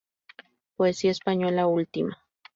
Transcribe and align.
Poesía 0.77 1.11
española 1.13 1.63
última. 1.67 2.15